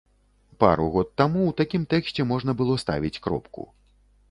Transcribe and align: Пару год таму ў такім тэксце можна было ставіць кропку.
Пару 0.61 0.87
год 0.95 1.11
таму 1.23 1.39
ў 1.41 1.59
такім 1.61 1.85
тэксце 1.93 2.27
можна 2.33 2.51
было 2.63 2.81
ставіць 2.87 3.15
кропку. 3.29 3.71